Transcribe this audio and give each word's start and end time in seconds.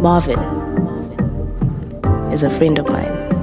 Marvin 0.00 0.38
is 2.32 2.42
a 2.42 2.48
friend 2.48 2.78
of 2.78 2.86
mine. 2.86 3.39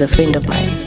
Is 0.00 0.10
a 0.10 0.14
friend 0.16 0.34
of 0.36 0.48
mine. 0.48 0.79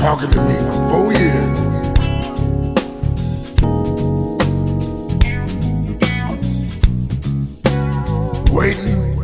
Talking 0.00 0.30
to 0.30 0.40
me 0.40 0.54
for 0.54 0.72
four 0.88 1.12
years. 1.12 1.60
Waiting, 8.50 9.16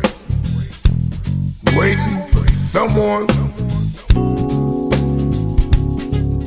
waiting 1.75 2.21
for 2.31 2.47
someone 2.51 3.27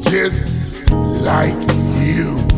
just 0.00 0.88
like 0.92 1.56
you. 1.98 2.49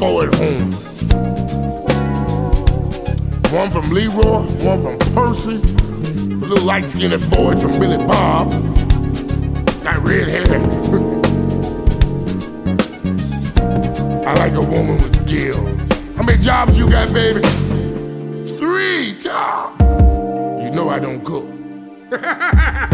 At 0.00 0.34
home. 0.34 0.70
Mm. 0.70 0.90
One 3.52 3.70
from 3.70 3.90
Leroy, 3.90 4.46
one 4.64 4.82
from 4.82 4.98
Percy, 5.14 5.56
a 5.56 6.46
little 6.46 6.64
light 6.64 6.86
skinned 6.86 7.30
boy 7.30 7.54
from 7.56 7.72
Billy 7.72 7.98
Bob. 7.98 8.50
Got 9.84 9.98
red 10.08 10.28
hair. 10.28 10.56
I 14.26 14.34
like 14.34 14.54
a 14.54 14.62
woman 14.62 14.96
with 15.02 15.14
skills. 15.16 16.16
How 16.16 16.22
many 16.22 16.42
jobs 16.42 16.78
you 16.78 16.88
got, 16.88 17.12
baby? 17.12 17.42
Three 18.56 19.16
jobs. 19.18 19.82
You 20.64 20.70
know 20.70 20.88
I 20.88 20.98
don't 20.98 21.22
cook. 21.22 21.44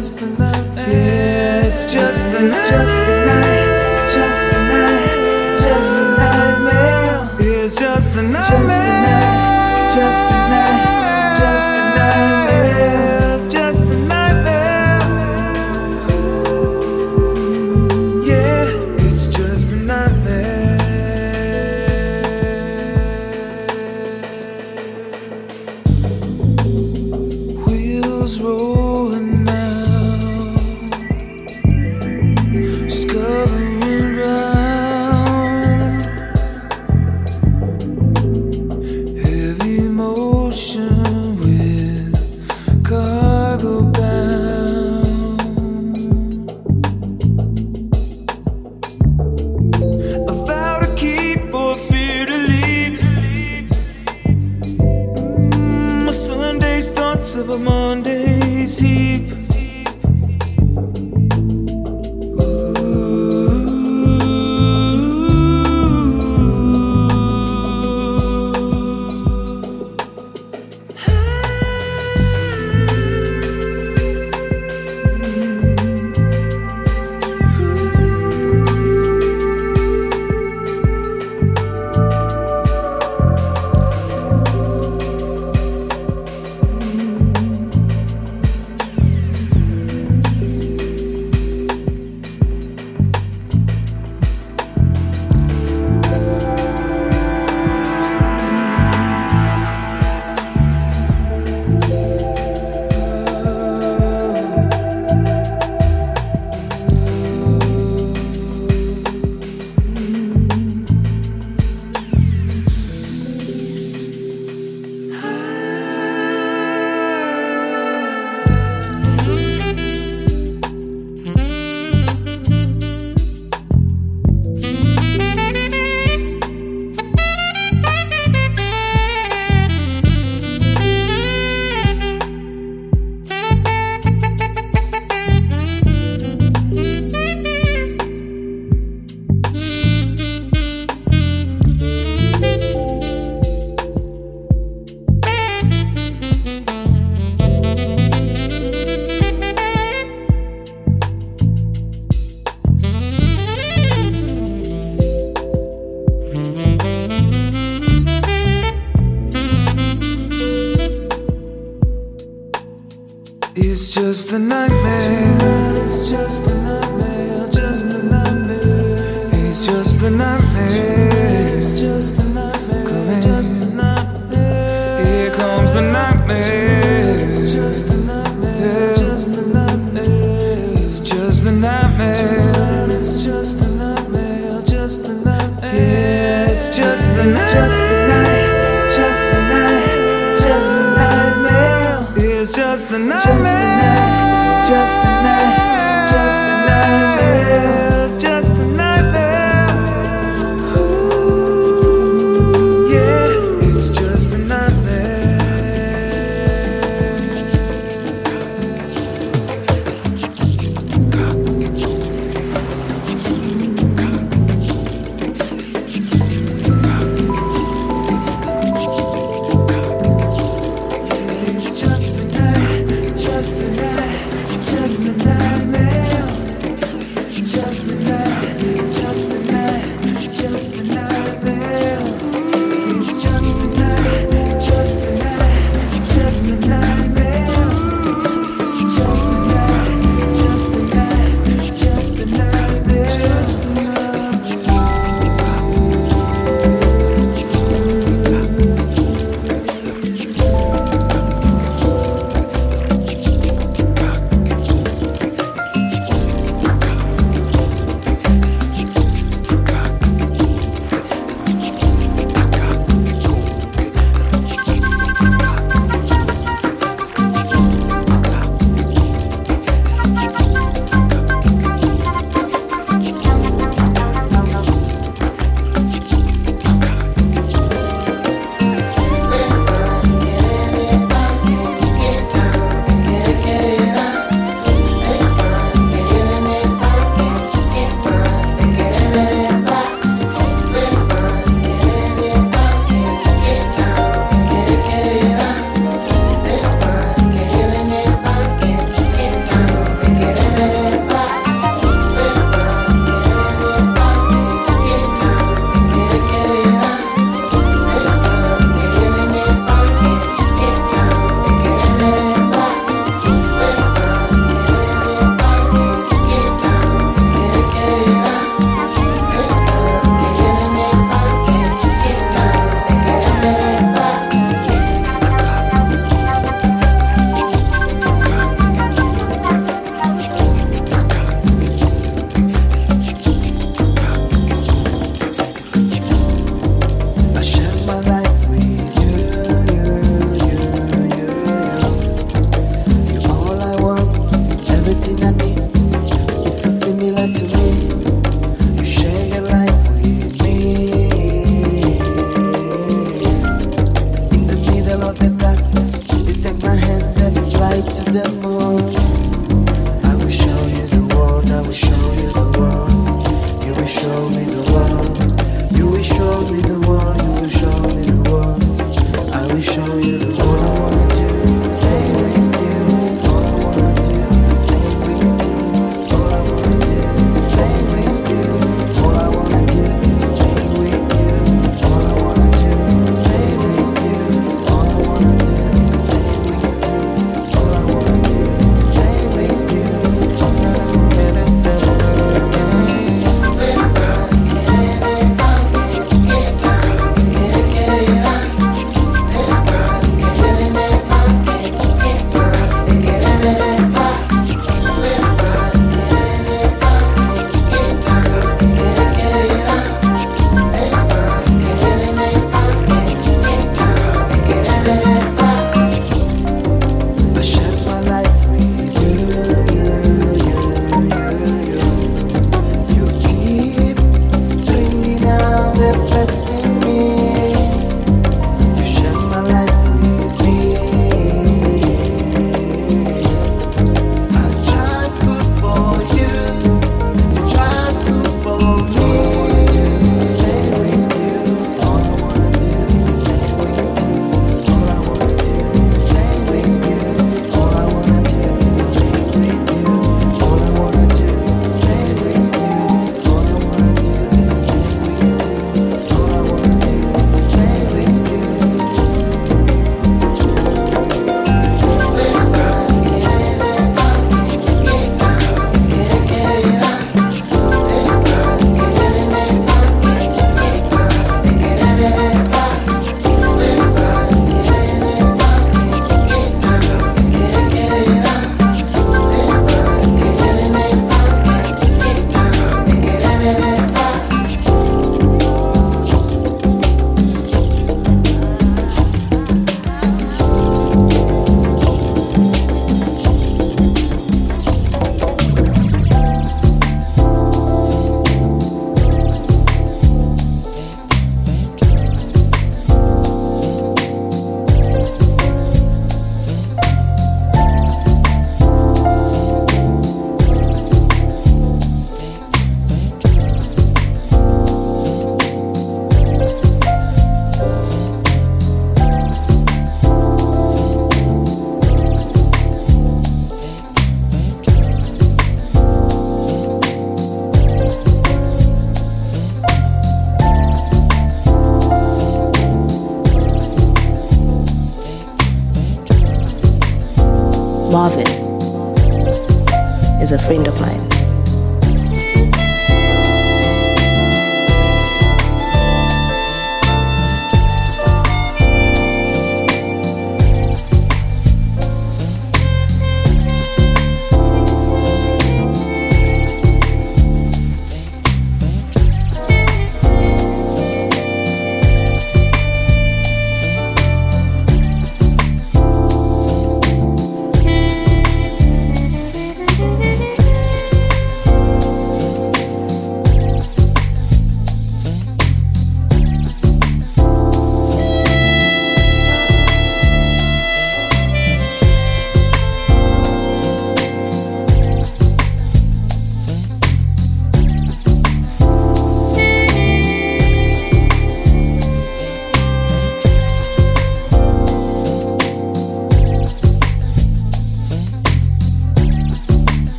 just 0.00 0.16
the 0.16 0.26
night. 0.28 0.74
Yeah, 0.76 1.66
it's 1.66 1.84
just, 1.84 2.28
it's 2.28 2.70
just 2.70 2.96
the 3.06 3.26
night. 3.26 3.59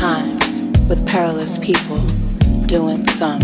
Times 0.00 0.62
with 0.88 1.06
perilous 1.06 1.58
people 1.58 2.00
doing 2.66 3.06
some 3.08 3.40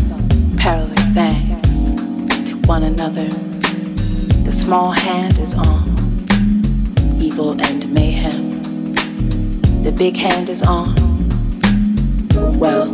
perilous 0.56 1.10
things 1.10 1.94
to 2.48 2.56
one 2.66 2.82
another. 2.82 3.28
The 4.44 4.50
small 4.50 4.90
hand 4.92 5.38
is 5.38 5.54
on 5.54 5.88
evil 7.20 7.60
and 7.60 7.92
mayhem. 7.92 8.62
The 9.82 9.92
big 9.92 10.16
hand 10.16 10.48
is 10.48 10.62
on. 10.62 10.94
Well, 12.58 12.86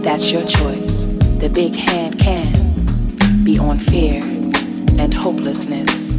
that's 0.00 0.32
your 0.32 0.46
choice. 0.46 1.04
The 1.38 1.50
big 1.52 1.74
hand 1.74 2.18
can 2.18 3.44
be 3.44 3.58
on 3.58 3.78
fear 3.78 4.22
and 4.22 5.12
hopelessness, 5.12 6.16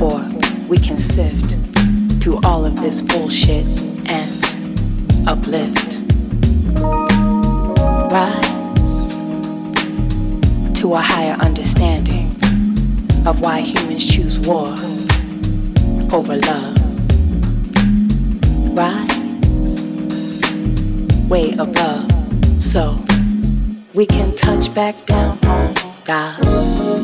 or 0.00 0.18
we 0.68 0.78
can 0.78 0.98
sift 0.98 1.56
through 2.20 2.40
all 2.44 2.64
of 2.64 2.74
this 2.80 3.00
bullshit 3.00 3.64
and 4.06 4.41
uplift. 5.26 5.98
Rise 8.10 9.14
to 10.80 10.94
a 10.94 11.00
higher 11.00 11.34
understanding 11.34 12.30
of 13.26 13.40
why 13.40 13.60
humans 13.60 14.06
choose 14.06 14.38
war 14.40 14.74
over 16.12 16.36
love. 16.36 16.76
Rise 18.76 19.88
way 21.28 21.52
above 21.58 22.10
so 22.60 22.98
we 23.94 24.06
can 24.06 24.34
touch 24.34 24.74
back 24.74 25.06
down 25.06 25.38
on 25.46 25.74
God's 26.04 26.98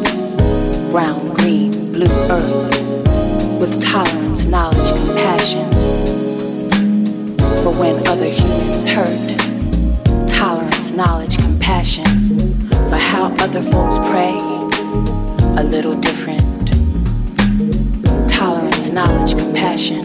brown, 0.90 1.34
green, 1.36 1.92
blue 1.92 2.06
earth 2.30 3.60
with 3.60 3.80
tolerance, 3.80 4.46
knowledge, 4.46 4.88
compassion 5.04 6.27
for 7.72 7.80
when 7.80 8.06
other 8.08 8.30
humans 8.30 8.86
hurt. 8.86 10.28
Tolerance, 10.28 10.92
knowledge, 10.92 11.36
compassion 11.36 12.06
for 12.88 12.96
how 12.96 13.26
other 13.40 13.60
folks 13.60 13.98
pray 14.10 14.38
a 15.60 15.64
little 15.64 15.94
different. 15.94 16.68
Tolerance, 18.28 18.90
knowledge, 18.90 19.36
compassion 19.38 20.02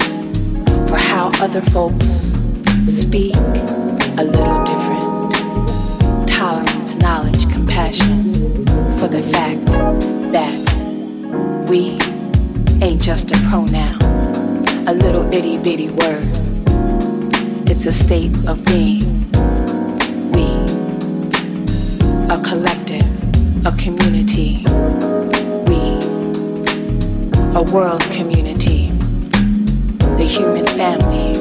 for 0.88 0.97
how 0.97 1.32
other 1.39 1.61
folks 1.61 2.34
speak 2.84 3.36
a 4.18 4.26
little 4.36 4.64
different. 4.64 6.28
Tolerance, 6.28 6.95
knowledge, 6.95 7.49
compassion 7.49 8.34
for 8.99 9.07
the 9.07 9.24
fact 9.24 9.66
that 10.34 10.53
we 11.70 11.97
ain't 12.86 13.01
just 13.01 13.32
a 13.32 13.38
pronoun, 13.49 14.01
a 14.88 14.93
little 14.93 15.32
itty 15.34 15.57
bitty 15.57 15.89
word. 15.89 16.43
It's 17.76 17.88
a 17.88 17.92
state 17.92 18.32
of 18.48 18.64
being. 18.66 19.32
We, 20.32 20.46
a 22.30 22.40
collective, 22.40 23.04
a 23.66 23.72
community. 23.72 24.64
We, 25.66 25.98
a 27.58 27.64
world 27.74 28.04
community, 28.12 28.92
the 30.18 30.24
human 30.24 30.68
family. 30.68 31.34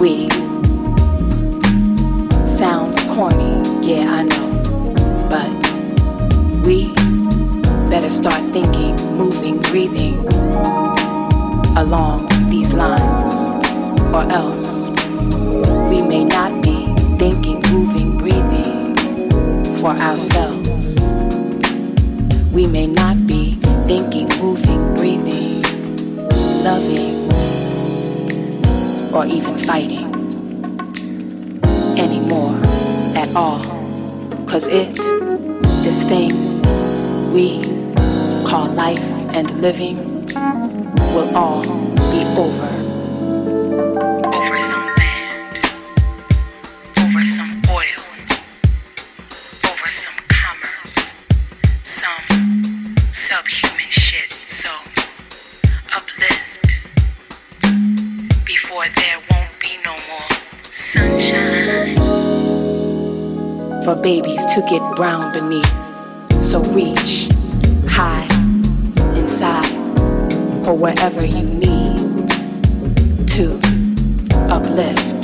We, 0.00 0.30
sounds 2.46 3.02
corny, 3.12 3.52
yeah, 3.84 4.06
I 4.08 4.22
know, 4.22 4.50
but 5.28 5.50
we 6.64 6.94
better 7.90 8.08
start 8.08 8.40
thinking, 8.52 8.94
moving, 9.18 9.58
breathing 9.62 10.16
along 11.76 12.28
these 12.48 12.72
lines, 12.72 13.49
or 14.12 14.22
else 14.32 14.90
we 15.88 16.02
may 16.02 16.24
not 16.24 16.62
be 16.62 16.92
thinking, 17.16 17.62
moving, 17.70 18.18
breathing 18.18 18.96
for 19.76 19.90
ourselves. 19.90 21.08
We 22.52 22.66
may 22.66 22.88
not 22.88 23.26
be 23.26 23.54
thinking, 23.86 24.28
moving, 24.40 24.94
breathing, 24.94 25.62
loving, 26.64 27.30
or 29.14 29.26
even 29.26 29.56
fighting 29.56 30.08
anymore 31.96 32.58
at 33.16 33.34
all. 33.36 33.62
Cause 34.46 34.66
it, 34.66 34.96
this 35.84 36.02
thing 36.02 36.32
we 37.32 37.62
call 38.44 38.66
life 38.70 39.00
and 39.32 39.48
living, 39.60 40.26
will 41.14 41.36
all 41.36 41.62
be 42.10 42.24
over. 42.36 42.79
For 63.90 64.00
babies 64.00 64.44
to 64.44 64.64
get 64.70 64.80
brown 64.94 65.32
beneath. 65.32 66.40
So 66.40 66.62
reach 66.62 67.28
high 67.88 68.22
inside 69.18 69.66
or 70.64 70.76
wherever 70.76 71.24
you 71.24 71.42
need 71.42 72.28
to 73.30 73.58
uplift. 74.48 75.19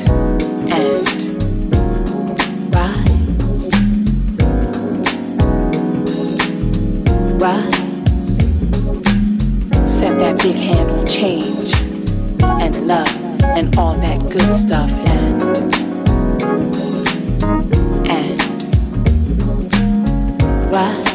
bye 20.77 21.06